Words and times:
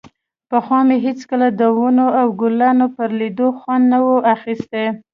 پخوا 0.49 0.79
مې 0.87 0.97
هېڅکله 1.05 1.47
د 1.59 1.61
ونو 1.77 2.07
او 2.19 2.27
ګلانو 2.41 2.87
پر 2.95 3.09
ليدو 3.19 3.47
خوند 3.59 3.83
نه 3.91 3.99
و 4.05 4.07
اخيستى. 4.35 4.85